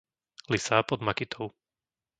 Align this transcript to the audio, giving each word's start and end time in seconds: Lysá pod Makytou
Lysá 0.49 0.81
pod 0.83 1.01
Makytou 1.05 1.51